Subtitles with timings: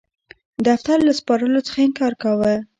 [0.67, 2.53] دفتر له سپارلو څخه انکار کاوه.